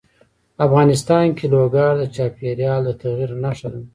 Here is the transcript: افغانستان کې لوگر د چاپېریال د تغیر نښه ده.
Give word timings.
افغانستان 0.65 1.25
کې 1.37 1.45
لوگر 1.53 1.91
د 1.97 2.03
چاپېریال 2.15 2.81
د 2.85 2.89
تغیر 3.01 3.31
نښه 3.43 3.67
ده. 3.73 3.81